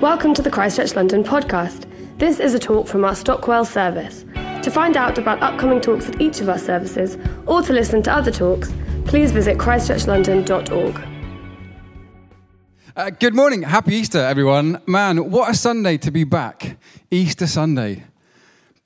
[0.00, 1.84] Welcome to the Christchurch London podcast.
[2.16, 4.24] This is a talk from our Stockwell service.
[4.62, 8.10] To find out about upcoming talks at each of our services or to listen to
[8.10, 8.72] other talks,
[9.04, 11.06] please visit christchurchlondon.org.
[12.96, 13.60] Uh, good morning.
[13.60, 14.80] Happy Easter, everyone.
[14.86, 16.78] Man, what a Sunday to be back.
[17.10, 18.04] Easter Sunday.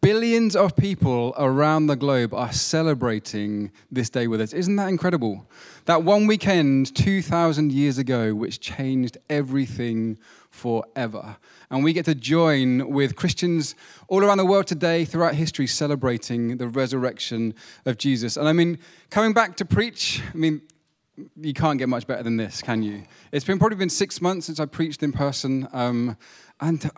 [0.04, 4.52] Billions of people around the globe are celebrating this day with us.
[4.52, 5.48] Isn't that incredible?
[5.86, 10.18] That one weekend 2,000 years ago, which changed everything
[10.50, 11.38] forever.
[11.70, 13.74] And we get to join with Christians
[14.08, 17.54] all around the world today, throughout history, celebrating the resurrection
[17.86, 18.36] of Jesus.
[18.36, 18.76] And I mean,
[19.08, 20.60] coming back to preach, I mean,
[21.40, 23.04] you can't get much better than this, can you?
[23.32, 25.66] It's been probably been six months since I preached in person.
[25.72, 26.18] Um,
[26.60, 26.90] and.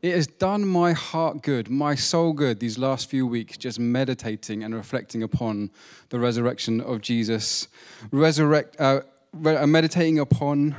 [0.00, 4.62] It has done my heart good, my soul good, these last few weeks, just meditating
[4.62, 5.70] and reflecting upon
[6.10, 7.66] the resurrection of Jesus.
[8.12, 9.00] Resurrect, uh,
[9.44, 10.76] uh, meditating upon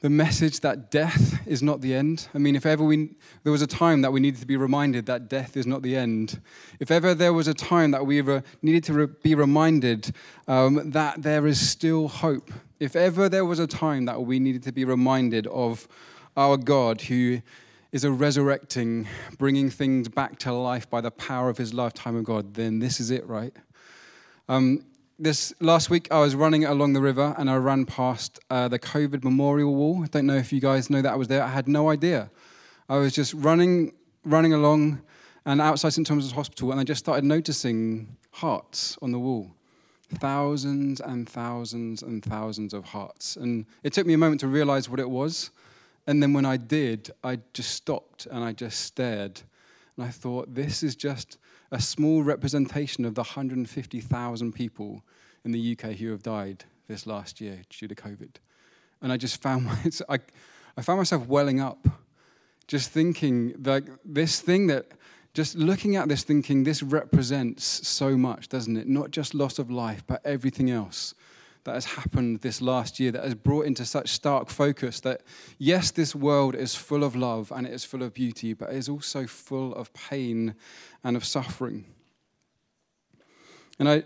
[0.00, 2.28] the message that death is not the end.
[2.34, 3.14] I mean, if ever we,
[3.44, 5.96] there was a time that we needed to be reminded that death is not the
[5.96, 6.38] end,
[6.78, 8.22] if ever there was a time that we
[8.60, 10.14] needed to re- be reminded
[10.48, 14.62] um, that there is still hope, if ever there was a time that we needed
[14.64, 15.88] to be reminded of
[16.36, 17.40] our God who
[17.94, 19.06] is a resurrecting,
[19.38, 22.98] bringing things back to life by the power of his lifetime of God, then this
[22.98, 23.52] is it, right?
[24.48, 24.84] Um,
[25.16, 28.80] this last week, I was running along the river and I ran past uh, the
[28.80, 30.02] COVID memorial wall.
[30.02, 31.40] I don't know if you guys know that I was there.
[31.40, 32.32] I had no idea.
[32.88, 33.92] I was just running,
[34.24, 35.00] running along
[35.46, 39.52] and outside St Thomas's Hospital, and I just started noticing hearts on the wall.
[40.14, 43.36] Thousands and thousands and thousands of hearts.
[43.36, 45.52] And it took me a moment to realize what it was.
[46.06, 49.40] And then when I did, I just stopped and I just stared.
[49.96, 51.38] And I thought, this is just
[51.70, 55.02] a small representation of the 150,000 people
[55.44, 58.36] in the UK who have died this last year due to COVID.
[59.00, 59.68] And I just found,
[60.08, 60.18] I,
[60.76, 61.86] I found myself welling up,
[62.66, 64.86] just thinking like this thing that,
[65.32, 68.86] just looking at this thinking, this represents so much, doesn't it?
[68.86, 71.12] Not just loss of life, but everything else
[71.64, 75.22] that has happened this last year that has brought into such stark focus that,
[75.58, 78.76] yes, this world is full of love and it is full of beauty, but it
[78.76, 80.54] is also full of pain
[81.02, 81.86] and of suffering.
[83.78, 84.04] And I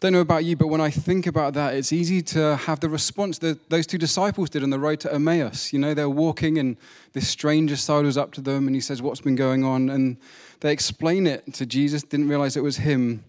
[0.00, 2.88] don't know about you, but when I think about that, it's easy to have the
[2.88, 5.72] response that those two disciples did on the road to Emmaus.
[5.72, 6.76] You know, they're walking and
[7.12, 9.90] this stranger sidles up to them and he says, What's been going on?
[9.90, 10.16] And
[10.60, 13.24] they explain it to Jesus, didn't realize it was him.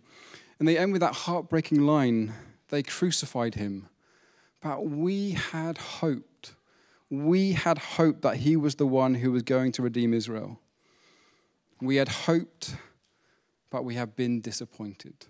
[0.59, 2.33] And they end with that heartbreaking line
[2.69, 3.87] they crucified him.
[4.61, 6.55] But we had hoped.
[7.09, 10.59] We had hoped that he was the one who was going to redeem Israel.
[11.81, 12.75] We had hoped,
[13.69, 15.25] but we have been disappointed.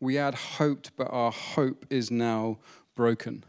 [0.00, 2.58] We had hoped, but our hope is now
[2.94, 3.44] broken.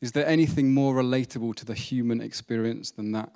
[0.00, 3.34] Is there anything more relatable to the human experience than that?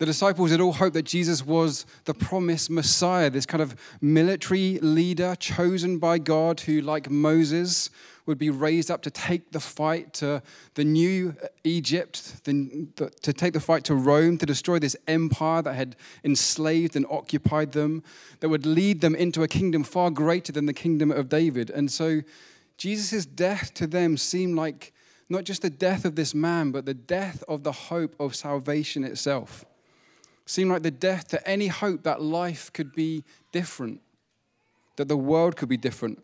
[0.00, 4.78] The disciples had all hoped that Jesus was the promised Messiah, this kind of military
[4.78, 7.90] leader chosen by God who, like Moses,
[8.24, 13.60] would be raised up to take the fight to the new Egypt, to take the
[13.60, 18.02] fight to Rome, to destroy this empire that had enslaved and occupied them,
[18.40, 21.68] that would lead them into a kingdom far greater than the kingdom of David.
[21.68, 22.22] And so
[22.78, 24.94] Jesus' death to them seemed like
[25.28, 29.04] not just the death of this man, but the death of the hope of salvation
[29.04, 29.66] itself
[30.50, 34.00] seemed like the death to any hope that life could be different,
[34.96, 36.20] that the world could be different.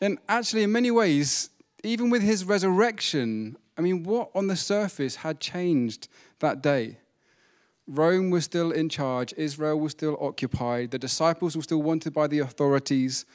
[0.00, 1.50] And actually, in many ways,
[1.82, 6.06] even with his resurrection, I mean, what on the surface had changed
[6.38, 6.98] that day?
[7.88, 12.28] Rome was still in charge, Israel was still occupied, the disciples were still wanted by
[12.28, 13.26] the authorities,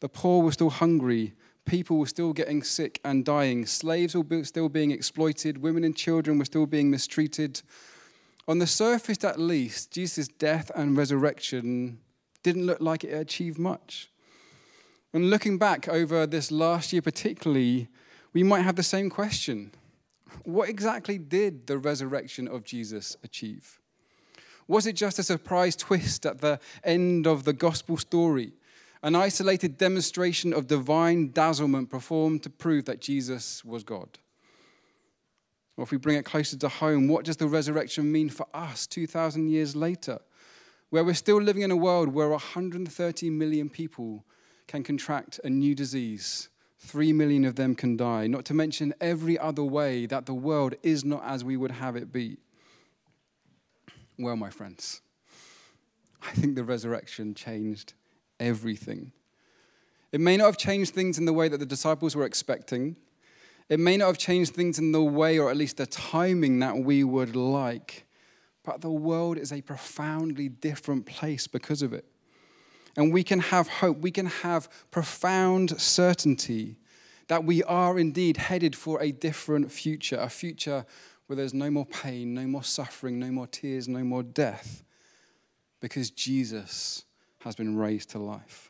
[0.00, 4.68] the poor were still hungry, people were still getting sick and dying, slaves were still
[4.68, 7.62] being exploited, women and children were still being mistreated.
[8.48, 11.98] On the surface, at least, Jesus' death and resurrection
[12.42, 14.10] didn't look like it achieved much.
[15.12, 17.88] And looking back over this last year, particularly,
[18.32, 19.72] we might have the same question
[20.44, 23.78] What exactly did the resurrection of Jesus achieve?
[24.66, 28.52] Was it just a surprise twist at the end of the gospel story?
[29.02, 34.18] An isolated demonstration of divine dazzlement performed to prove that Jesus was God?
[35.78, 38.84] Or if we bring it closer to home, what does the resurrection mean for us
[38.88, 40.18] 2,000 years later?
[40.90, 44.24] Where we're still living in a world where 130 million people
[44.66, 46.48] can contract a new disease,
[46.80, 50.74] 3 million of them can die, not to mention every other way that the world
[50.82, 52.38] is not as we would have it be.
[54.18, 55.00] Well, my friends,
[56.20, 57.94] I think the resurrection changed
[58.40, 59.12] everything.
[60.10, 62.96] It may not have changed things in the way that the disciples were expecting.
[63.68, 66.78] It may not have changed things in the way or at least the timing that
[66.78, 68.06] we would like,
[68.64, 72.06] but the world is a profoundly different place because of it.
[72.96, 76.78] And we can have hope, we can have profound certainty
[77.28, 80.84] that we are indeed headed for a different future, a future
[81.26, 84.82] where there's no more pain, no more suffering, no more tears, no more death,
[85.80, 87.04] because Jesus
[87.40, 88.67] has been raised to life.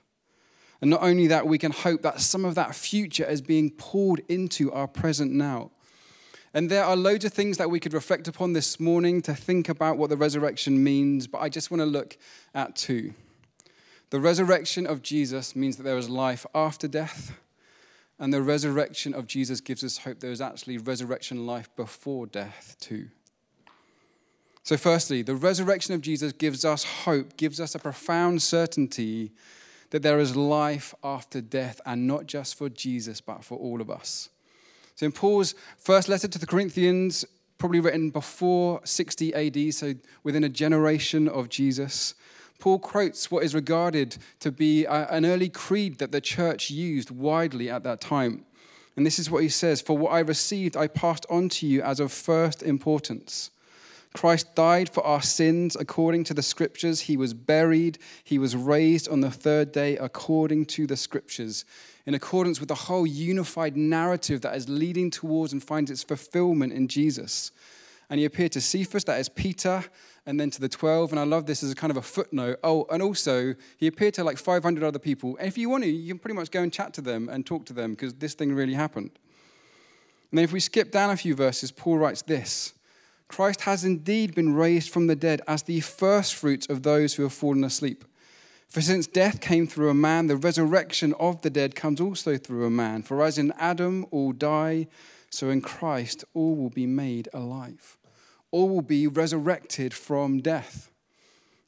[0.81, 4.23] And not only that, we can hope that some of that future is being poured
[4.29, 5.71] into our present now.
[6.55, 9.69] And there are loads of things that we could reflect upon this morning to think
[9.69, 12.17] about what the resurrection means, but I just want to look
[12.55, 13.13] at two.
[14.11, 17.39] The resurrection of Jesus means that there is life after death,
[18.19, 22.77] and the resurrection of Jesus gives us hope there is actually resurrection life before death,
[22.81, 23.09] too.
[24.63, 29.33] So, firstly, the resurrection of Jesus gives us hope, gives us a profound certainty
[29.91, 33.91] that there is life after death, and not just for Jesus, but for all of
[33.91, 34.29] us.
[34.95, 37.25] So, in Paul's first letter to the Corinthians,
[37.59, 42.15] probably written before 60 AD, so within a generation of Jesus,
[42.59, 47.71] Paul quotes what is regarded to be an early creed that the church used widely
[47.71, 48.45] at that time.
[48.97, 51.83] And this is what he says For what I received, I passed on to you
[51.83, 53.51] as of first importance
[54.15, 57.03] Christ died for our sins according to the scriptures.
[57.03, 57.99] He was buried.
[58.25, 61.65] He was raised on the third day according to the scriptures,
[62.07, 66.73] in accordance with the whole unified narrative that is leading towards and finds its fulfillment
[66.73, 67.53] in Jesus.
[68.11, 69.85] And he appeared to Cephas, that is Peter,
[70.25, 71.13] and then to the 12.
[71.13, 72.59] And I love this as a kind of a footnote.
[72.65, 75.37] Oh, and also, he appeared to like 500 other people.
[75.37, 77.45] And if you want to, you can pretty much go and chat to them and
[77.45, 79.11] talk to them because this thing really happened.
[80.31, 82.73] And then if we skip down a few verses, Paul writes this.
[83.29, 87.33] Christ has indeed been raised from the dead as the firstfruits of those who have
[87.33, 88.05] fallen asleep.
[88.69, 92.67] For since death came through a man, the resurrection of the dead comes also through
[92.67, 93.03] a man.
[93.03, 94.89] For as in Adam all die,
[95.31, 97.97] so in Christ all will be made alive.
[98.51, 100.91] All will be resurrected from death.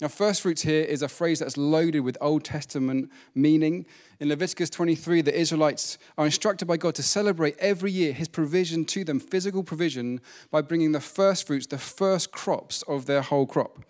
[0.01, 3.85] Now, first fruits here is a phrase that's loaded with Old Testament meaning.
[4.19, 8.87] In Leviticus 23, the Israelites are instructed by God to celebrate every year his provision
[8.87, 13.47] to them, physical provision, by bringing the first fruits, the first crops of their whole
[13.47, 13.85] crop.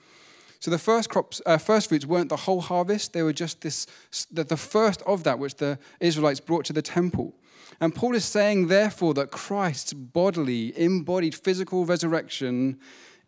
[0.58, 3.86] So the first crops, uh, first fruits weren't the whole harvest; they were just this,
[4.32, 7.34] the, the first of that which the Israelites brought to the temple.
[7.80, 12.80] And Paul is saying, therefore, that Christ's bodily, embodied, physical resurrection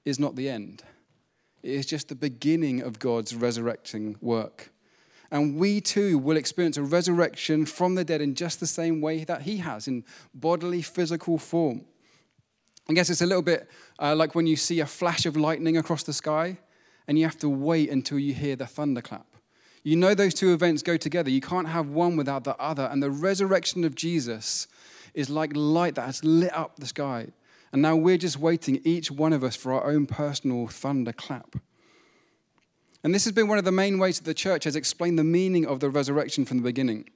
[0.04, 0.82] is not the end.
[1.62, 4.72] It is just the beginning of God's resurrecting work.
[5.30, 9.24] And we too will experience a resurrection from the dead in just the same way
[9.24, 10.04] that He has, in
[10.34, 11.86] bodily, physical form.
[12.88, 15.76] I guess it's a little bit uh, like when you see a flash of lightning
[15.76, 16.58] across the sky
[17.06, 19.26] and you have to wait until you hear the thunderclap.
[19.84, 21.30] You know those two events go together.
[21.30, 22.88] You can't have one without the other.
[22.90, 24.68] And the resurrection of Jesus
[25.14, 27.28] is like light that has lit up the sky.
[27.72, 31.56] And now we're just waiting, each one of us, for our own personal thunderclap.
[33.02, 35.24] And this has been one of the main ways that the church has explained the
[35.24, 37.08] meaning of the resurrection from the beginning.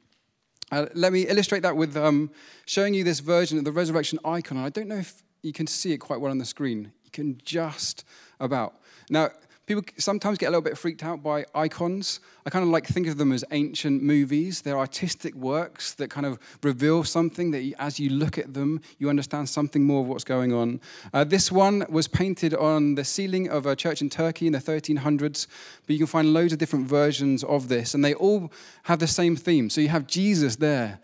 [0.72, 2.30] Uh, let me illustrate that with um,
[2.64, 4.56] showing you this version of the resurrection icon.
[4.56, 6.92] I don't know if you can see it quite well on the screen.
[7.04, 8.04] You can just
[8.40, 8.74] about.
[9.08, 9.30] Now,
[9.66, 12.20] People sometimes get a little bit freaked out by icons.
[12.46, 14.62] I kind of like think of them as ancient movies.
[14.62, 19.10] They're artistic works that kind of reveal something that as you look at them, you
[19.10, 20.80] understand something more of what's going on.
[21.12, 24.60] Uh, this one was painted on the ceiling of a church in Turkey in the
[24.60, 25.48] 1300s,
[25.84, 28.52] but you can find loads of different versions of this, and they all
[28.84, 29.68] have the same theme.
[29.68, 31.00] So you have Jesus there,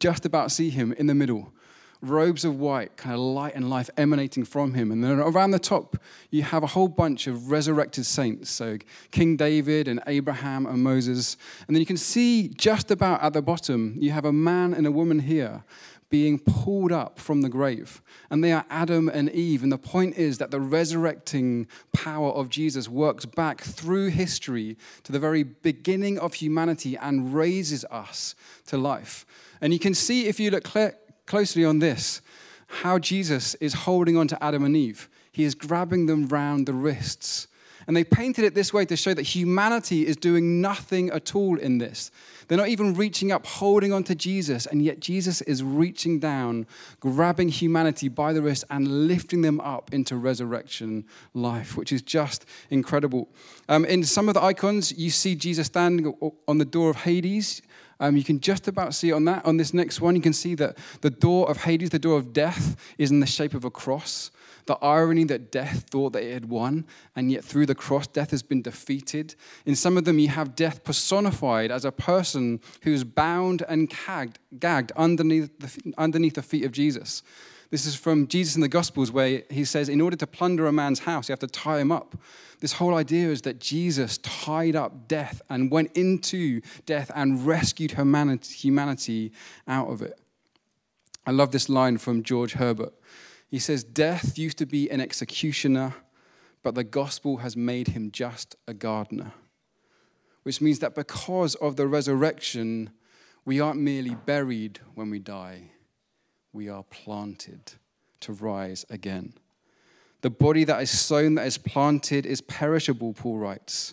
[0.00, 1.50] just about see him in the middle
[2.02, 4.90] robes of white, kind of light and life emanating from him.
[4.90, 5.96] And then around the top,
[6.30, 8.50] you have a whole bunch of resurrected saints.
[8.50, 8.78] So
[9.10, 11.36] King David and Abraham and Moses.
[11.66, 14.86] And then you can see just about at the bottom, you have a man and
[14.86, 15.64] a woman here
[16.08, 18.00] being pulled up from the grave.
[18.30, 19.62] And they are Adam and Eve.
[19.62, 25.12] And the point is that the resurrecting power of Jesus works back through history to
[25.12, 28.34] the very beginning of humanity and raises us
[28.66, 29.26] to life.
[29.60, 30.96] And you can see if you look clear,
[31.26, 32.22] closely on this
[32.68, 35.08] how Jesus is holding on to Adam and Eve.
[35.30, 37.46] He is grabbing them round the wrists.
[37.86, 41.56] And they painted it this way to show that humanity is doing nothing at all
[41.56, 42.10] in this.
[42.48, 46.66] They're not even reaching up, holding on to Jesus, and yet Jesus is reaching down,
[46.98, 52.44] grabbing humanity by the wrist and lifting them up into resurrection life, which is just
[52.70, 53.28] incredible.
[53.68, 56.12] Um, in some of the icons, you see Jesus standing
[56.48, 57.62] on the door of Hades.
[57.98, 59.44] Um, you can just about see on that.
[59.46, 62.32] On this next one, you can see that the door of Hades, the door of
[62.32, 64.30] death, is in the shape of a cross.
[64.66, 68.32] The irony that death thought that it had won, and yet through the cross, death
[68.32, 69.36] has been defeated.
[69.64, 74.40] In some of them, you have death personified as a person who's bound and gagged,
[74.58, 77.22] gagged underneath, the, underneath the feet of Jesus.
[77.70, 80.72] This is from Jesus in the Gospels, where he says, In order to plunder a
[80.72, 82.16] man's house, you have to tie him up.
[82.60, 87.92] This whole idea is that Jesus tied up death and went into death and rescued
[87.92, 89.32] humanity
[89.66, 90.18] out of it.
[91.26, 92.94] I love this line from George Herbert.
[93.48, 95.94] He says, Death used to be an executioner,
[96.62, 99.32] but the gospel has made him just a gardener.
[100.44, 102.90] Which means that because of the resurrection,
[103.44, 105.70] we aren't merely buried when we die,
[106.56, 107.74] we are planted
[108.18, 109.34] to rise again.
[110.22, 113.92] The body that is sown, that is planted, is perishable, Paul writes.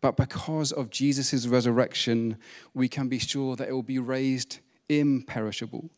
[0.00, 2.38] But because of Jesus' resurrection,
[2.72, 5.90] we can be sure that it will be raised imperishable.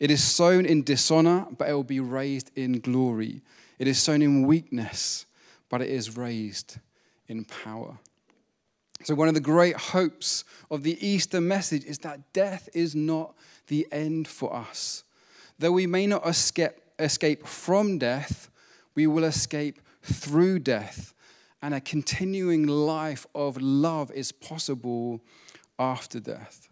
[0.00, 3.40] It is sown in dishonor, but it will be raised in glory.
[3.78, 5.26] It is sown in weakness,
[5.68, 6.78] but it is raised
[7.28, 7.98] in power.
[9.04, 13.34] So, one of the great hopes of the Easter message is that death is not
[13.68, 15.04] the end for us.
[15.60, 18.50] Though we may not escape, escape from death,
[18.94, 21.12] we will escape through death,
[21.60, 25.20] and a continuing life of love is possible
[25.78, 26.70] after death.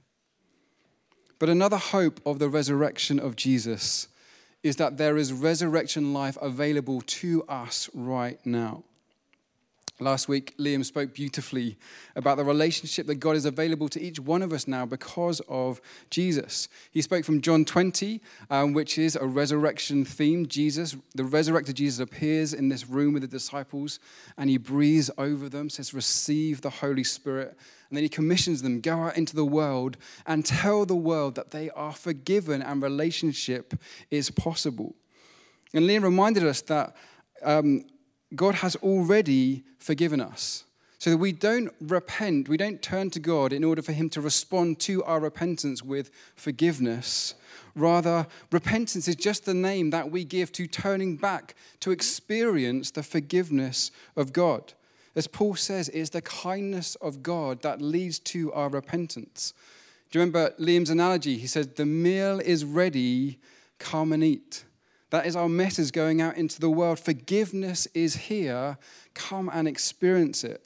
[1.39, 4.09] But another hope of the resurrection of Jesus
[4.63, 8.85] is that there is resurrection life available to us right now.
[10.01, 11.77] Last week, Liam spoke beautifully
[12.15, 15.81] about the relationship that God is available to each one of us now because of
[16.09, 16.69] Jesus.
[16.93, 20.47] He spoke from John 20, um, which is a resurrection theme.
[20.47, 23.99] Jesus, the resurrected Jesus, appears in this room with the disciples
[24.37, 27.59] and he breathes over them, says, Receive the Holy Spirit.
[27.91, 31.51] And then he commissions them go out into the world and tell the world that
[31.51, 33.75] they are forgiven and relationship
[34.13, 34.95] is possible.
[35.75, 36.95] And Liam reminded us that.
[37.43, 37.85] Um,
[38.35, 40.65] God has already forgiven us.
[40.99, 44.21] So that we don't repent, we don't turn to God in order for Him to
[44.21, 47.35] respond to our repentance with forgiveness.
[47.77, 53.05] Rather, repentance is just the name that we give to turning back to experience the
[53.05, 54.73] forgiveness of God.
[55.15, 59.55] As Paul says, it is the kindness of God that leads to our repentance.
[60.11, 61.39] Do you remember Liam's analogy?
[61.39, 63.39] He said, The meal is ready,
[63.79, 64.65] come and eat.
[65.11, 66.99] That is our message going out into the world.
[66.99, 68.77] Forgiveness is here.
[69.15, 70.65] Come and experience it.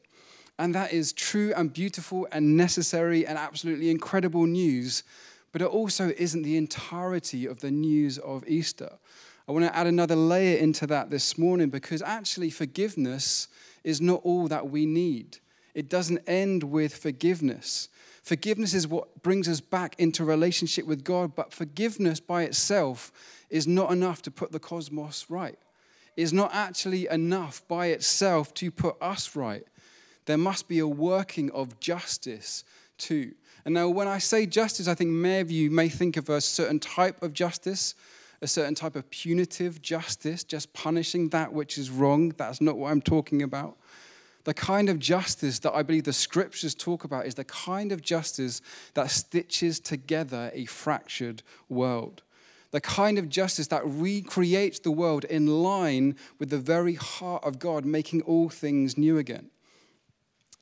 [0.58, 5.04] And that is true and beautiful and necessary and absolutely incredible news.
[5.52, 8.98] But it also isn't the entirety of the news of Easter.
[9.48, 13.48] I want to add another layer into that this morning because actually, forgiveness
[13.84, 15.38] is not all that we need.
[15.74, 17.88] It doesn't end with forgiveness.
[18.22, 23.12] Forgiveness is what brings us back into relationship with God, but forgiveness by itself
[23.50, 25.58] is not enough to put the cosmos right.
[26.16, 29.64] Is not actually enough by itself to put us right.
[30.26, 32.64] There must be a working of justice
[32.96, 33.32] too.
[33.64, 36.40] And now, when I say justice, I think many of you may think of a
[36.40, 37.94] certain type of justice,
[38.40, 42.30] a certain type of punitive justice, just punishing that which is wrong.
[42.36, 43.76] That's not what I'm talking about.
[44.44, 48.02] The kind of justice that I believe the scriptures talk about is the kind of
[48.02, 48.60] justice
[48.94, 52.22] that stitches together a fractured world
[52.72, 57.58] the kind of justice that recreates the world in line with the very heart of
[57.58, 59.50] God, making all things new again.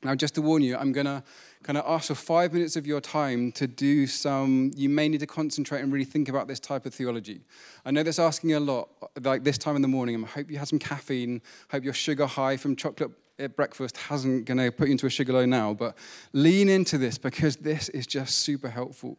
[0.03, 1.23] Now, just to warn you, I'm going to
[1.63, 5.19] kind of ask for five minutes of your time to do some, you may need
[5.19, 7.41] to concentrate and really think about this type of theology.
[7.85, 8.89] I know that's asking a lot,
[9.21, 10.21] like this time in the morning.
[10.23, 13.11] I hope you had some caffeine, hope your sugar high from chocolate
[13.41, 15.97] at breakfast hasn't going to put you into a sugar low now, but
[16.33, 19.17] lean into this because this is just super helpful.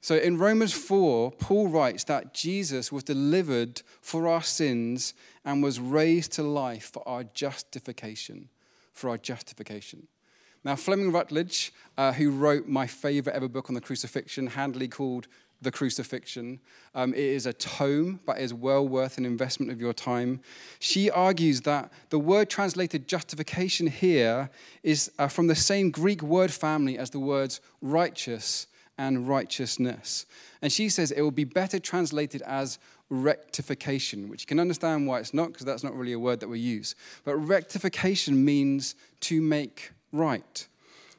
[0.00, 5.14] So in Romans 4, Paul writes that Jesus was delivered for our sins
[5.44, 8.48] and was raised to life for our justification.
[8.92, 10.06] For our justification.
[10.64, 15.28] Now, Fleming Rutledge, uh, who wrote my favorite ever book on the crucifixion, handily called
[15.60, 16.60] The Crucifixion,
[16.94, 20.40] um, it is a tome, but is well worth an investment of your time.
[20.78, 24.50] She argues that the word translated justification here
[24.84, 30.26] is uh, from the same Greek word family as the words righteous and righteousness.
[30.62, 32.78] And she says it will be better translated as
[33.10, 36.48] rectification, which you can understand why it's not, because that's not really a word that
[36.48, 36.94] we use.
[37.24, 40.67] But rectification means to make right.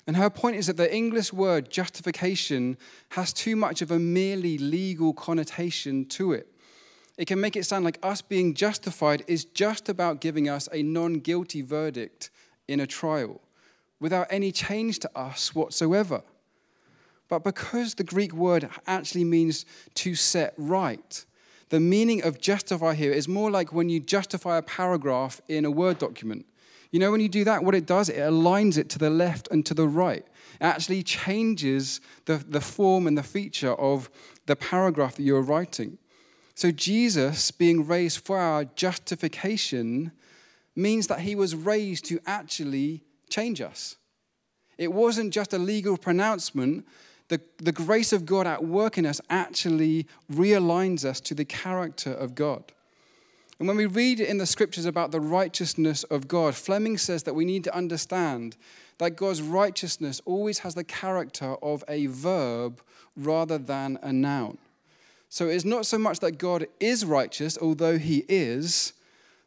[0.10, 4.58] And her point is that the English word justification has too much of a merely
[4.58, 6.48] legal connotation to it.
[7.20, 10.82] It can make it sound like us being justified is just about giving us a
[10.82, 12.32] non guilty verdict
[12.68, 13.40] in a trial
[14.00, 16.24] without any change to us whatsoever.
[17.28, 19.64] but because the Greek word actually means
[19.94, 21.24] to set right.
[21.70, 25.70] The meaning of justify here is more like when you justify a paragraph in a
[25.70, 26.48] Word document.
[26.92, 29.48] You know, when you do that, what it does, it aligns it to the left
[29.52, 30.26] and to the right.
[30.60, 34.10] It actually changes the, the form and the feature of
[34.48, 35.98] the paragraph that you're writing.
[36.56, 40.12] So, Jesus being raised for our justification
[40.76, 43.96] means that he was raised to actually change us.
[44.78, 46.86] It wasn't just a legal pronouncement,
[47.30, 52.12] the, the grace of God at work in us actually realigns us to the character
[52.12, 52.72] of God.
[53.60, 57.36] And when we read in the scriptures about the righteousness of God, Fleming says that
[57.36, 58.56] we need to understand
[59.00, 62.82] that God's righteousness always has the character of a verb
[63.18, 64.58] rather than a noun.
[65.28, 68.94] So it's not so much that God is righteous, although he is,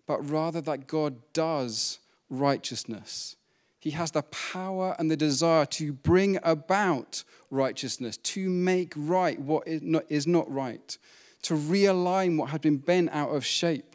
[0.06, 3.36] but rather that God does righteousness.
[3.80, 9.66] He has the power and the desire to bring about righteousness, to make right what
[9.66, 10.98] is not, right,
[11.42, 13.91] to realign what had been bent out of shape.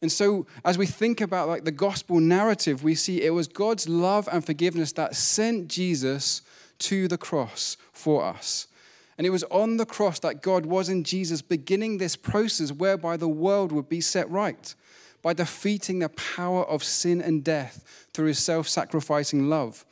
[0.00, 3.88] And so, as we think about like the gospel narrative, we see it was God's
[3.88, 6.42] love and forgiveness that sent Jesus
[6.80, 8.68] to the cross for us.
[9.16, 13.16] And it was on the cross that God was in Jesus beginning this process whereby
[13.16, 14.72] the world would be set right
[15.22, 19.84] by defeating the power of sin and death through his self sacrificing love.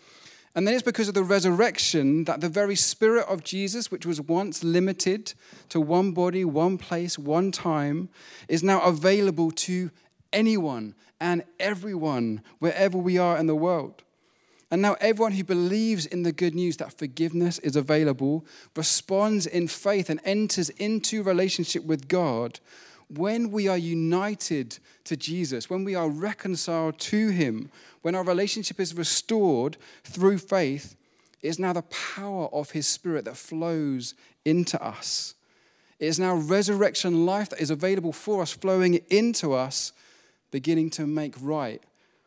[0.56, 4.22] And then it's because of the resurrection that the very spirit of Jesus, which was
[4.22, 5.34] once limited
[5.68, 8.08] to one body, one place, one time,
[8.48, 9.90] is now available to
[10.32, 14.02] anyone and everyone, wherever we are in the world.
[14.70, 18.44] And now, everyone who believes in the good news that forgiveness is available
[18.74, 22.60] responds in faith and enters into relationship with God
[23.08, 27.70] when we are united to Jesus, when we are reconciled to Him,
[28.02, 30.96] when our relationship is restored through faith,
[31.42, 35.34] it is now the power of His Spirit that flows into us.
[35.98, 39.92] It is now resurrection life that is available for us, flowing into us,
[40.50, 41.82] beginning to make right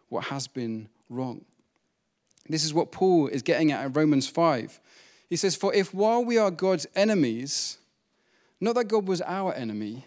[0.10, 1.46] what has been wrong.
[2.48, 4.80] This is what Paul is getting at in Romans 5.
[5.30, 7.78] He says, For if while we are God's enemies,
[8.60, 10.06] not that God was our enemy,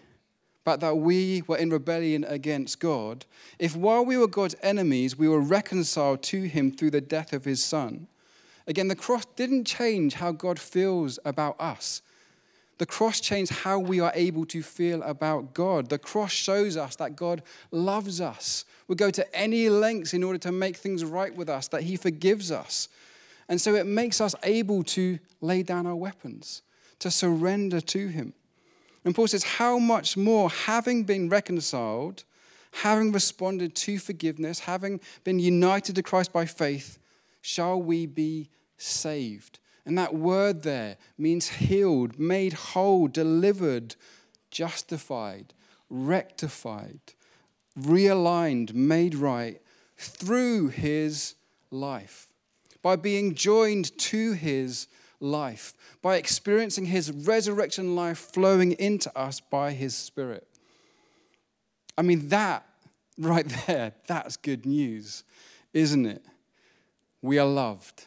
[0.63, 3.25] but that we were in rebellion against God,
[3.59, 7.45] if while we were God's enemies, we were reconciled to him through the death of
[7.45, 8.07] his son,
[8.67, 12.01] again, the cross didn't change how God feels about us.
[12.79, 15.89] The cross changed how we are able to feel about God.
[15.89, 18.65] The cross shows us that God loves us.
[18.87, 21.95] We go to any lengths in order to make things right with us, that He
[21.95, 22.89] forgives us.
[23.47, 26.61] And so it makes us able to lay down our weapons,
[26.99, 28.33] to surrender to Him.
[29.05, 32.23] And Paul says, How much more, having been reconciled,
[32.71, 36.99] having responded to forgiveness, having been united to Christ by faith,
[37.41, 39.59] shall we be saved?
[39.85, 43.95] And that word there means healed, made whole, delivered,
[44.49, 45.53] justified,
[45.89, 47.01] rectified,
[47.77, 49.61] realigned, made right
[49.97, 51.35] through his
[51.69, 52.29] life.
[52.81, 54.87] By being joined to his
[55.23, 60.47] life, by experiencing his resurrection life flowing into us by his spirit.
[61.97, 62.65] I mean, that
[63.17, 65.23] right there, that's good news,
[65.73, 66.23] isn't it?
[67.21, 68.05] We are loved,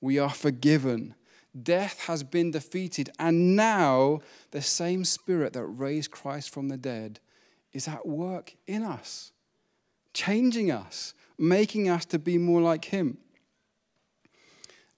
[0.00, 1.14] we are forgiven.
[1.60, 7.20] Death has been defeated, and now the same spirit that raised Christ from the dead
[7.72, 9.32] is at work in us,
[10.12, 13.18] changing us, making us to be more like him.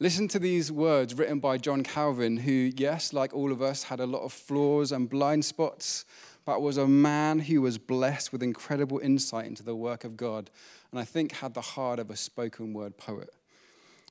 [0.03, 4.01] Listen to these words written by John Calvin, who, yes, like all of us, had
[4.01, 6.07] a lot of flaws and blind spots,
[6.47, 10.49] but was a man who was blessed with incredible insight into the work of God,
[10.91, 13.29] and I think had the heart of a spoken word poet.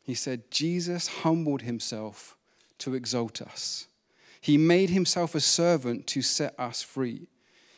[0.03, 2.37] He said, Jesus humbled himself
[2.77, 3.87] to exalt us.
[4.39, 7.29] He made himself a servant to set us free.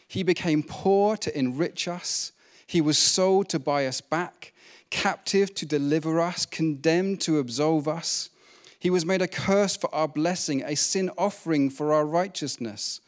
[0.06, 2.34] He became poor to enrich us.
[2.67, 4.51] He was sold to buy us back
[4.92, 8.30] captive to deliver us, condemned to absolve us.
[8.78, 13.02] He was made a curse for our blessing, a sin offering for our righteousness,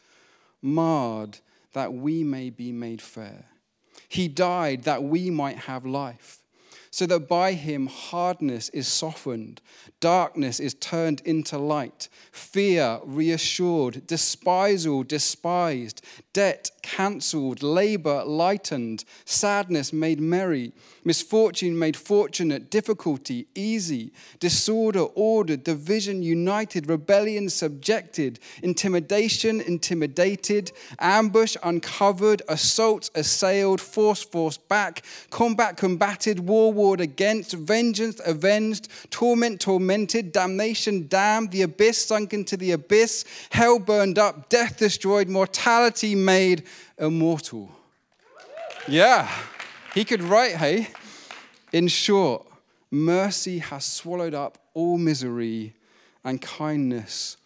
[0.62, 1.40] marred
[1.74, 3.46] that we may be made fair.
[4.10, 6.43] He died that we might have life
[6.94, 9.60] so that by him hardness is softened,
[10.00, 16.04] darkness is turned into light, fear reassured, despisal despised,
[16.34, 20.72] debt cancelled, labor lightened, sadness made merry,
[21.04, 32.44] misfortune made fortunate, difficulty easy, disorder ordered, division united, rebellion subjected, intimidation intimidated, ambush uncovered,
[32.48, 41.52] assault assailed, force forced back, combat combated, war against, vengeance avenged, torment tormented, damnation damned,
[41.52, 46.64] the abyss sunk into the abyss, hell burned up, death destroyed, mortality made
[46.98, 47.72] immortal.
[48.88, 49.30] Yeah,
[49.94, 50.90] he could write, hey?
[51.72, 52.46] In short,
[52.92, 55.74] mercy has swallowed up all misery
[56.24, 57.38] and kindness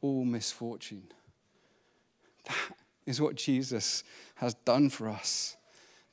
[0.00, 1.08] all misfortune.
[2.46, 2.56] That
[3.06, 4.04] is what Jesus
[4.36, 5.55] has done for us.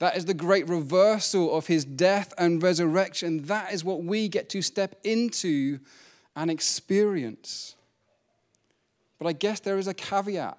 [0.03, 3.43] That is the great reversal of his death and resurrection.
[3.43, 5.79] That is what we get to step into
[6.35, 7.77] and experience.
[9.17, 10.57] But I guess there is a caveat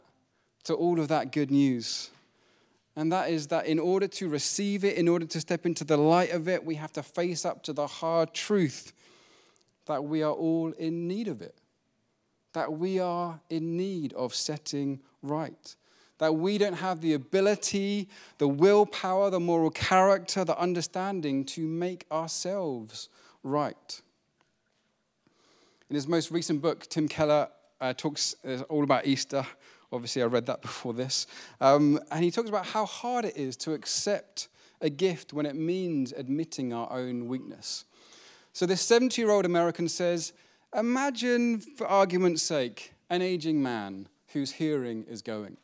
[0.62, 2.09] to all of that good news.
[2.96, 5.98] And that is that in order to receive it, in order to step into the
[5.98, 8.94] light of it, we have to face up to the hard truth
[9.85, 11.59] that we are all in need of it.
[12.54, 15.76] That we are in need of setting right.
[16.18, 22.07] That we don't have the ability, the willpower, the moral character, the understanding to make
[22.11, 23.09] ourselves
[23.42, 24.00] right.
[25.90, 27.48] In his most recent book, Tim Keller
[27.81, 29.46] uh, talks uh, all about Easter.
[29.92, 31.27] Obviously, I read that before this.
[31.61, 34.48] Um, and he talks about how hard it is to accept
[34.81, 37.85] a gift when it means admitting our own weakness.
[38.53, 40.33] So, this 70 year old American says,
[40.74, 45.57] Imagine, for argument's sake, an aging man whose hearing is going.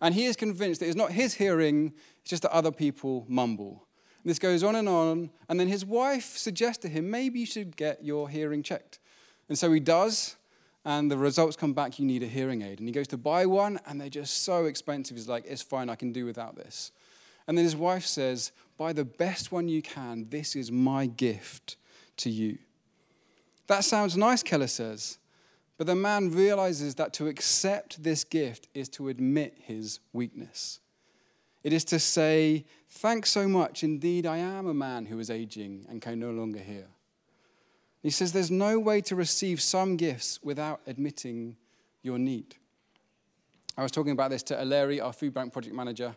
[0.00, 3.86] And he is convinced that it's not his hearing, it's just that other people mumble.
[4.22, 5.30] And this goes on and on.
[5.48, 8.98] And then his wife suggests to him, maybe you should get your hearing checked.
[9.48, 10.36] And so he does
[10.86, 12.78] and the results come back, you need a hearing aid.
[12.78, 15.16] And he goes to buy one, and they're just so expensive.
[15.16, 16.92] He's like, it's fine, I can do without this.
[17.48, 20.28] And then his wife says, buy the best one you can.
[20.30, 21.76] This is my gift
[22.18, 22.58] to you.
[23.66, 25.18] That sounds nice, Keller says.
[25.78, 30.80] But the man realizes that to accept this gift is to admit his weakness.
[31.62, 33.82] It is to say, Thanks so much.
[33.82, 36.86] Indeed, I am a man who is aging and can no longer hear.
[38.02, 41.56] He says there's no way to receive some gifts without admitting
[42.02, 42.54] your need.
[43.76, 46.14] I was talking about this to Aleri, our food bank project manager.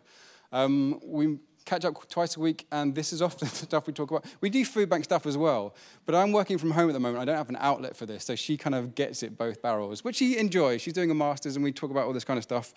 [0.52, 4.10] Um, we catch up twice a week, and this is often the stuff we talk
[4.10, 4.24] about.
[4.40, 5.74] We do food bank stuff as well,
[6.06, 7.22] but I'm working from home at the moment.
[7.22, 10.04] I don't have an outlet for this, so she kind of gets it both barrels,
[10.04, 10.82] which she enjoys.
[10.82, 12.72] She's doing a master's, and we talk about all this kind of stuff.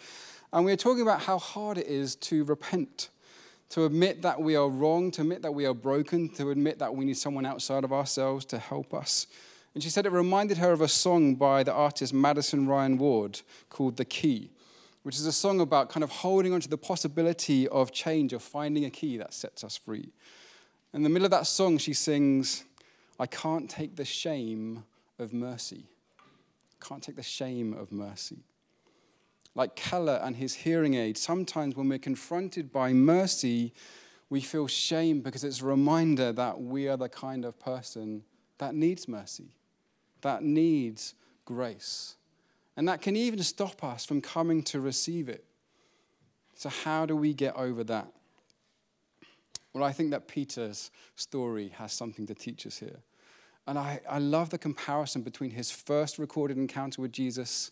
[0.51, 3.09] And we're talking about how hard it is to repent
[3.73, 6.95] to admit that we are wrong, to admit that we are broken, to admit that
[6.95, 9.25] we need someone outside of ourselves to help us.
[9.73, 13.41] And she said it reminded her of a song by the artist Madison Ryann Ward
[13.69, 14.51] called The Key,
[15.03, 18.41] which is a song about kind of holding on to the possibility of change, of
[18.41, 20.11] finding a key that sets us free.
[20.93, 22.63] In the middle of that song, she sings,
[23.19, 24.83] I can't take the shame
[25.19, 25.85] of mercy.
[26.81, 28.43] Can't take the shame of mercy
[29.55, 33.73] like Keller and his hearing aid, sometimes when we're confronted by mercy,
[34.29, 38.23] we feel shame because it's a reminder that we are the kind of person
[38.57, 39.55] that needs mercy,
[40.21, 41.13] that needs
[41.45, 42.15] grace.
[42.75, 45.45] And that can even stop us from coming to receive it.
[46.55, 48.07] So, how do we get over that?
[49.73, 52.99] Well, I think that Peter's story has something to teach us here.
[53.65, 57.71] And I, I love the comparison between his first recorded encounter with Jesus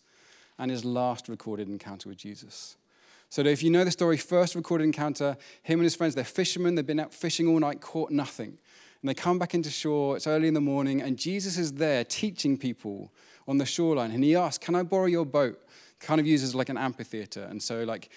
[0.58, 2.76] and his last recorded encounter with Jesus.
[3.28, 6.74] So, if you know the story, first recorded encounter, him and his friends, they're fishermen,
[6.74, 8.58] they've been out fishing all night, caught nothing.
[9.00, 12.04] And they come back into shore, it's early in the morning, and Jesus is there
[12.04, 13.12] teaching people
[13.46, 14.10] on the shoreline.
[14.10, 15.58] And he asks, Can I borrow your boat?
[16.00, 17.44] Kind of uses like an amphitheater.
[17.44, 18.10] And so, like,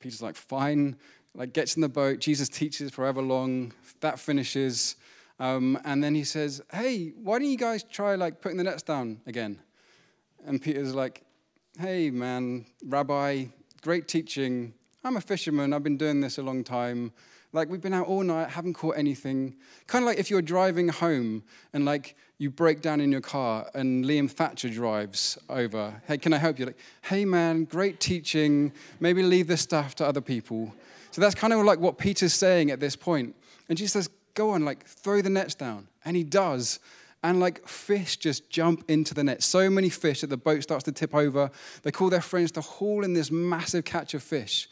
[0.00, 0.96] Peter's like, Fine,
[1.34, 2.18] like, gets in the boat.
[2.18, 3.72] Jesus teaches forever long.
[4.00, 4.96] That finishes.
[5.38, 8.82] Um, and then he says, Hey, why don't you guys try, like, putting the nets
[8.82, 9.60] down again?
[10.46, 11.24] And Peter's like,
[11.78, 13.46] hey, man, rabbi,
[13.82, 14.72] great teaching.
[15.02, 15.72] I'm a fisherman.
[15.72, 17.12] I've been doing this a long time.
[17.56, 19.56] Like, we've been out all night, haven't caught anything.
[19.86, 21.42] Kind of like if you're driving home
[21.72, 26.02] and, like, you break down in your car and Liam Thatcher drives over.
[26.06, 26.66] Hey, can I help you?
[26.66, 28.72] Like, hey, man, great teaching.
[29.00, 30.74] Maybe leave this stuff to other people.
[31.12, 33.34] So that's kind of like what Peter's saying at this point.
[33.70, 35.88] And Jesus says, go on, like, throw the nets down.
[36.04, 36.78] And he does
[37.22, 39.42] and like fish just jump into the net.
[39.42, 41.50] So many fish that the boat starts to tip over.
[41.82, 44.68] They call their friends to haul in this massive catch of fish.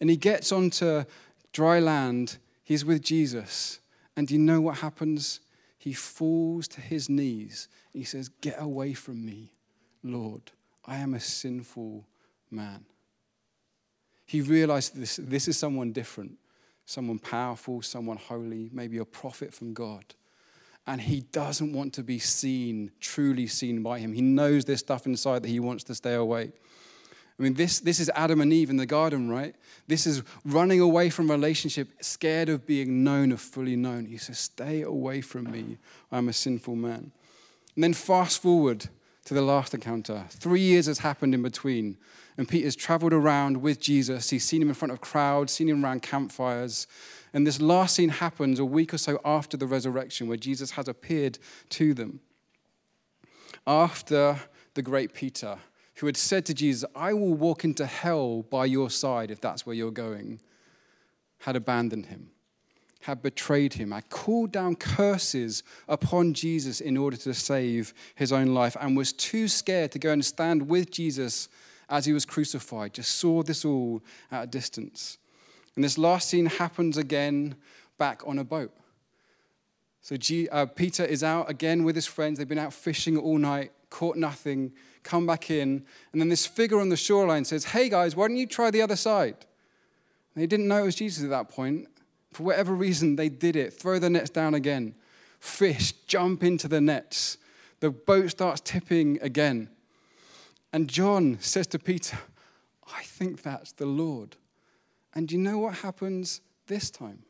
[0.00, 1.04] And he gets onto
[1.52, 2.38] dry land.
[2.64, 3.80] He's with Jesus.
[4.16, 5.40] And do you know what happens?
[5.78, 7.68] He falls to his knees.
[7.92, 9.52] He says, Get away from me,
[10.02, 10.42] Lord.
[10.84, 12.06] I am a sinful
[12.50, 12.84] man.
[14.26, 16.38] He realized this, this is someone different,
[16.86, 20.04] someone powerful, someone holy, maybe a prophet from God
[20.86, 24.12] and he doesn't want to be seen, truly seen by him.
[24.12, 26.52] He knows there's stuff inside that he wants to stay away.
[27.42, 29.56] I mean, this, this is Adam and Eve in the garden, right?
[29.88, 34.06] This is running away from relationship, scared of being known of fully known.
[34.06, 35.78] He says, Stay away from me.
[36.12, 37.10] I'm a sinful man.
[37.74, 38.86] And then fast forward
[39.24, 40.24] to the last encounter.
[40.30, 41.96] Three years has happened in between.
[42.38, 44.30] And Peter's traveled around with Jesus.
[44.30, 46.86] He's seen him in front of crowds, seen him around campfires.
[47.34, 50.86] And this last scene happens a week or so after the resurrection, where Jesus has
[50.86, 52.20] appeared to them.
[53.66, 54.38] After
[54.74, 55.58] the great Peter,
[55.96, 59.66] who had said to Jesus, I will walk into hell by your side if that's
[59.66, 60.40] where you're going,
[61.40, 62.30] had abandoned him,
[63.02, 68.54] had betrayed him, had called down curses upon Jesus in order to save his own
[68.54, 71.48] life, and was too scared to go and stand with Jesus
[71.88, 75.18] as he was crucified, just saw this all at a distance.
[75.74, 77.54] And this last scene happens again
[77.98, 78.72] back on a boat.
[80.00, 82.38] So G, uh, Peter is out again with his friends.
[82.38, 85.84] They've been out fishing all night, caught nothing, come back in.
[86.12, 88.82] And then this figure on the shoreline says, Hey guys, why don't you try the
[88.82, 89.36] other side?
[90.34, 91.86] And they didn't know it was Jesus at that point.
[92.32, 93.74] For whatever reason, they did it.
[93.74, 94.94] Throw the nets down again.
[95.38, 97.36] Fish jump into the nets.
[97.80, 99.68] The boat starts tipping again.
[100.72, 102.18] And John says to Peter,
[102.96, 104.36] I think that's the Lord.
[105.14, 107.24] And you know what happens this time?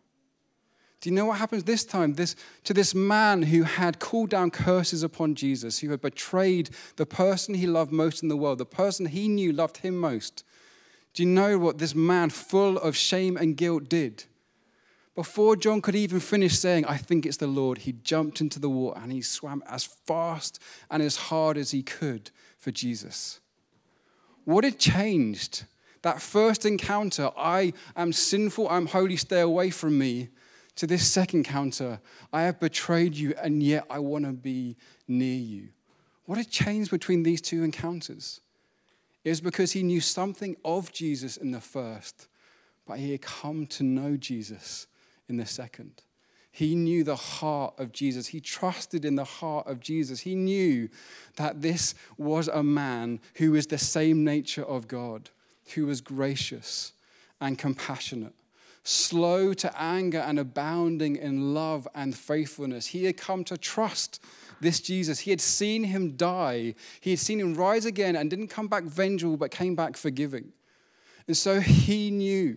[1.02, 2.14] Do you know what happens this time?
[2.14, 7.04] This, to this man who had called down curses upon Jesus, who had betrayed the
[7.04, 10.44] person he loved most in the world, the person he knew loved him most.
[11.12, 14.24] Do you know what this man, full of shame and guilt, did?
[15.16, 18.70] Before John could even finish saying, I think it's the Lord, he jumped into the
[18.70, 23.40] water and he swam as fast and as hard as he could for Jesus.
[24.44, 25.64] What had changed?
[26.02, 30.28] That first encounter, I am sinful, I'm holy, stay away from me,
[30.76, 32.00] to this second encounter,
[32.32, 35.68] I have betrayed you and yet I want to be near you.
[36.24, 38.40] What had changed between these two encounters?
[39.24, 42.28] It was because he knew something of Jesus in the first,
[42.87, 44.87] but he had come to know Jesus
[45.28, 46.02] in the second.
[46.50, 48.26] He knew the heart of Jesus.
[48.26, 50.20] He trusted in the heart of Jesus.
[50.20, 50.90] He knew
[51.37, 55.30] that this was a man who was the same nature of God,
[55.74, 56.92] who was gracious
[57.40, 58.35] and compassionate,
[58.84, 62.86] slow to anger and abounding in love and faithfulness.
[62.86, 64.20] He had come to trust
[64.60, 65.20] this Jesus.
[65.20, 68.84] He had seen him die, he had seen him rise again and didn't come back
[68.84, 70.52] vengeful, but came back forgiving.
[71.26, 72.56] And so he knew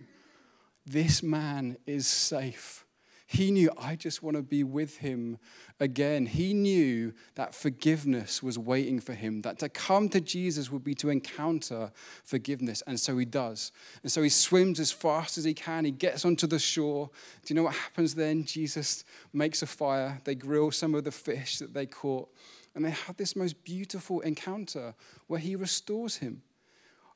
[0.86, 2.85] this man is safe.
[3.28, 5.38] He knew, I just want to be with him
[5.80, 6.26] again.
[6.26, 10.94] He knew that forgiveness was waiting for him, that to come to Jesus would be
[10.94, 11.90] to encounter
[12.22, 12.84] forgiveness.
[12.86, 13.72] And so he does.
[14.04, 15.84] And so he swims as fast as he can.
[15.84, 17.10] He gets onto the shore.
[17.44, 18.44] Do you know what happens then?
[18.44, 20.20] Jesus makes a fire.
[20.22, 22.28] They grill some of the fish that they caught.
[22.76, 24.94] And they have this most beautiful encounter
[25.26, 26.42] where he restores him.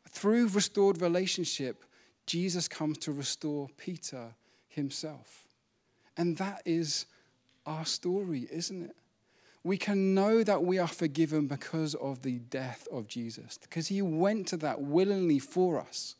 [0.08, 1.84] Through restored relationship,
[2.26, 4.34] Jesus comes to restore Peter
[4.66, 5.46] himself.
[6.20, 7.06] And that is
[7.64, 8.96] our story, isn't it?
[9.64, 14.02] We can know that we are forgiven because of the death of Jesus, because he
[14.02, 16.16] went to that willingly for us,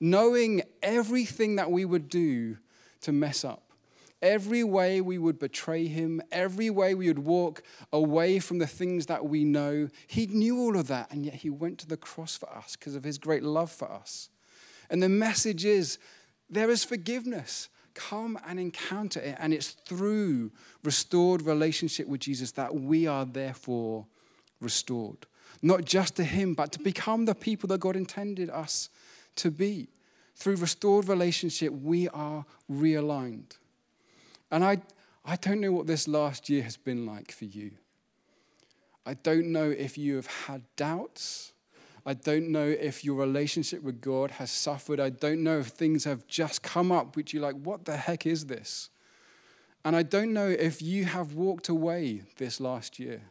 [0.00, 2.56] knowing everything that we would do
[3.02, 3.62] to mess up.
[4.20, 9.06] Every way we would betray him, every way we would walk away from the things
[9.06, 9.88] that we know.
[10.08, 12.96] He knew all of that, and yet he went to the cross for us because
[12.96, 14.30] of his great love for us.
[14.90, 15.98] And the message is
[16.50, 19.36] there is forgiveness come and encounter it.
[19.40, 20.52] And it's through
[20.84, 24.06] restored relationship with Jesus that we are therefore
[24.60, 25.26] restored.
[25.62, 28.90] Not just to Him, but to become the people that God intended us
[29.36, 29.88] to be.
[30.36, 33.56] Through restored relationship, we are realigned.
[34.50, 34.82] And I,
[35.24, 37.72] I don't know what this last year has been like for you.
[39.06, 41.52] I don't know if you have had doubts.
[42.08, 45.00] I don't know if your relationship with God has suffered.
[45.00, 48.26] I don't know if things have just come up which you're like, what the heck
[48.26, 48.90] is this?
[49.84, 53.22] And I don't know if you have walked away this last year.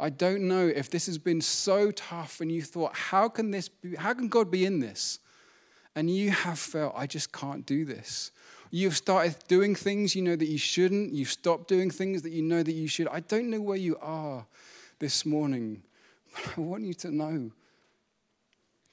[0.00, 3.68] I don't know if this has been so tough and you thought, how can this
[3.68, 5.20] be, how can God be in this?
[5.94, 8.32] And you have felt, I just can't do this.
[8.70, 11.12] You've started doing things you know that you shouldn't.
[11.12, 13.06] You've stopped doing things that you know that you should.
[13.08, 14.44] I don't know where you are
[14.98, 15.82] this morning,
[16.34, 17.52] but I want you to know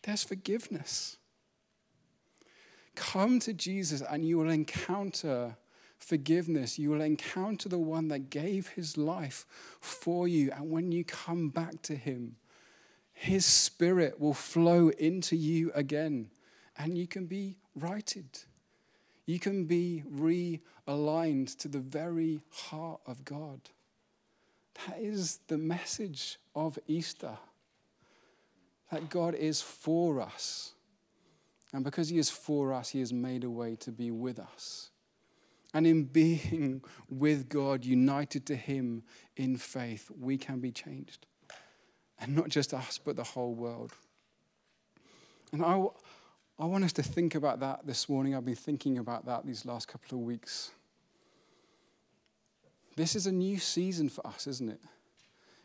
[0.04, 1.18] there's forgiveness.
[2.96, 5.58] Come to Jesus and you will encounter
[5.98, 6.78] forgiveness.
[6.78, 9.46] You will encounter the one that gave his life
[9.80, 10.52] for you.
[10.52, 12.36] And when you come back to him,
[13.14, 16.30] his spirit will flow into you again
[16.78, 18.28] and you can be righted.
[19.26, 23.62] You can be realigned to the very heart of God.
[24.86, 27.38] That is the message of Easter.
[28.94, 30.74] That God is for us.
[31.74, 34.92] And because He is for us, He has made a way to be with us.
[35.74, 39.04] And in being with God, united to Him
[39.36, 41.26] in faith, we can be changed.
[42.20, 43.94] And not just us, but the whole world.
[45.52, 45.84] And I,
[46.60, 48.36] I want us to think about that this morning.
[48.36, 50.70] I've been thinking about that these last couple of weeks.
[52.96, 54.82] This is a new season for us, isn't it?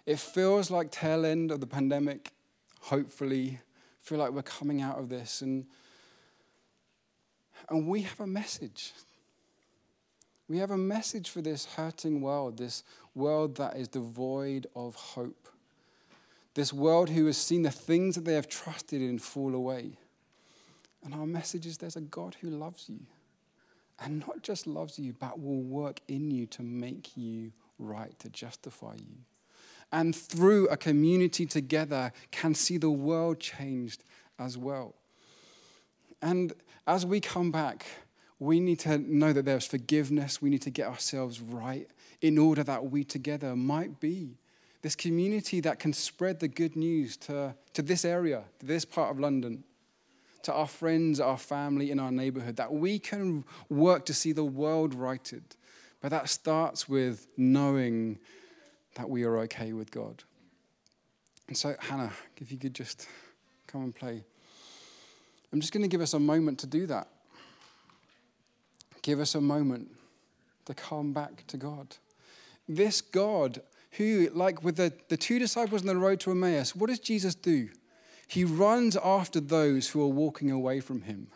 [0.06, 2.32] It feels like tail end of the pandemic,
[2.80, 3.60] hopefully.
[4.00, 5.42] feel like we're coming out of this.
[5.42, 5.66] And,
[7.68, 8.92] and we have a message.
[10.48, 12.82] We have a message for this hurting world, this
[13.14, 15.48] world that is devoid of hope.
[16.54, 19.92] This world who has seen the things that they have trusted in fall away.
[21.04, 23.00] And our message is there's a God who loves you.
[24.00, 28.28] And not just loves you, but will work in you to make you right, to
[28.28, 29.16] justify you.
[29.90, 34.04] And through a community together, can see the world changed
[34.38, 34.94] as well.
[36.20, 36.52] And
[36.86, 37.86] as we come back,
[38.38, 40.42] we need to know that there's forgiveness.
[40.42, 41.88] We need to get ourselves right
[42.20, 44.36] in order that we together might be
[44.82, 49.10] this community that can spread the good news to, to this area, to this part
[49.10, 49.64] of London,
[50.42, 54.44] to our friends, our family, in our neighborhood, that we can work to see the
[54.44, 55.42] world righted.
[56.00, 58.18] But that starts with knowing
[58.98, 60.24] that we are okay with God.
[61.46, 63.06] And so, Hannah, if you could just
[63.68, 64.24] come and play.
[65.52, 67.06] I'm just going to give us a moment to do that.
[69.02, 69.88] Give us a moment
[70.66, 71.96] to come back to God.
[72.68, 76.88] This God, who, like with the, the two disciples on the road to Emmaus, what
[76.90, 77.68] does Jesus do?
[78.26, 81.28] He runs after those who are walking away from him.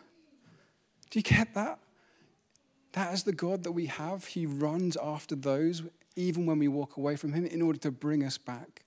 [1.09, 1.79] Do you get that?
[2.91, 4.25] That is the God that we have.
[4.25, 5.81] He runs after those,
[6.15, 8.83] even when we walk away from him, in order to bring us back.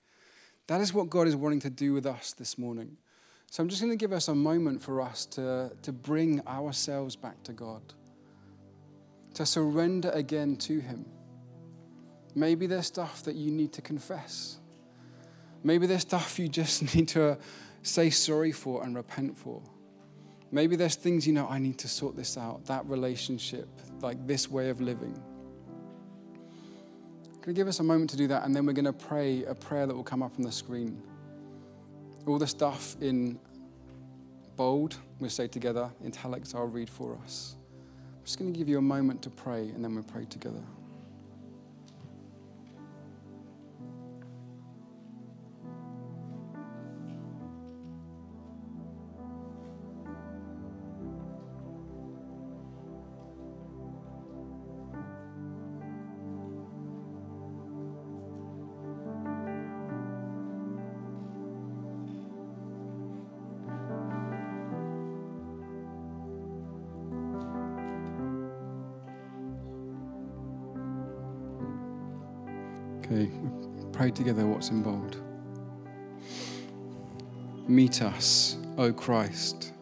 [0.67, 2.97] That is what God is wanting to do with us this morning.
[3.49, 7.15] So I'm just going to give us a moment for us to, to bring ourselves
[7.15, 7.81] back to God,
[9.35, 11.05] to surrender again to Him.
[12.35, 14.57] Maybe there's stuff that you need to confess.
[15.63, 17.37] Maybe there's stuff you just need to
[17.81, 19.61] say sorry for and repent for.
[20.51, 23.67] Maybe there's things you know, I need to sort this out, that relationship,
[24.01, 25.21] like this way of living.
[27.47, 28.43] Can you give us a moment to do that?
[28.43, 31.01] And then we're going to pray a prayer that will come up on the screen.
[32.25, 33.39] All the stuff in
[34.57, 35.89] bold, we'll say together.
[36.05, 37.55] Italics, I'll read for us.
[38.17, 40.61] I'm just going to give you a moment to pray, and then we'll pray together.
[74.07, 75.17] Pray together what's in bold.
[77.67, 79.73] Meet us, O Christ,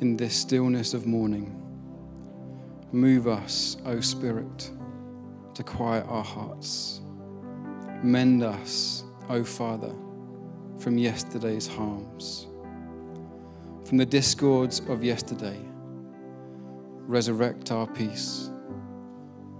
[0.00, 1.60] in this stillness of morning.
[2.92, 4.70] Move us, O Spirit,
[5.54, 7.00] to quiet our hearts.
[8.04, 9.92] Mend us, O Father,
[10.78, 12.46] from yesterday's harms.
[13.84, 15.58] From the discords of yesterday,
[17.08, 18.50] resurrect our peace.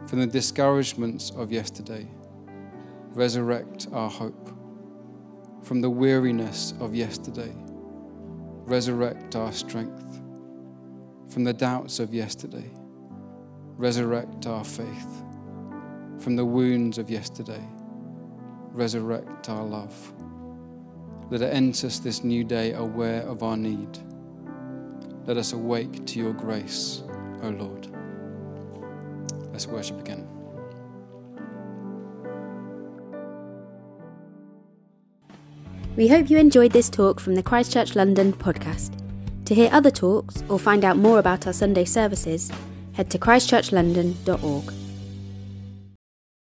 [0.07, 2.07] From the discouragements of yesterday,
[3.15, 4.51] resurrect our hope.
[5.63, 7.53] From the weariness of yesterday,
[8.67, 10.21] resurrect our strength.
[11.29, 12.71] From the doubts of yesterday,
[13.77, 15.25] resurrect our faith.
[16.19, 17.63] From the wounds of yesterday,
[18.73, 20.13] resurrect our love.
[21.31, 23.99] Let it enter us this new day aware of our need.
[25.25, 27.03] Let us awake to your grace,
[27.43, 27.89] O Lord.
[29.53, 30.34] Let's worship again.
[35.97, 38.99] We hope you enjoyed this talk from the Christchurch London podcast.
[39.45, 42.51] To hear other talks or find out more about our Sunday services,
[42.95, 44.84] head to christchurchlondon.org.